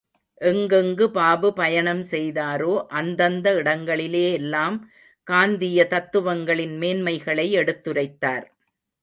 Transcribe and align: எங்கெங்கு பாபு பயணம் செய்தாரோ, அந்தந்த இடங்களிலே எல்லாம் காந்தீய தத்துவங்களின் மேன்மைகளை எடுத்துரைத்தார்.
எங்கெங்கு 0.41 1.05
பாபு 1.07 1.49
பயணம் 1.53 2.01
செய்தாரோ, 2.03 2.71
அந்தந்த 2.91 3.53
இடங்களிலே 3.53 4.31
எல்லாம் 4.31 4.79
காந்தீய 5.27 5.85
தத்துவங்களின் 5.87 6.75
மேன்மைகளை 6.79 7.47
எடுத்துரைத்தார். 7.51 8.45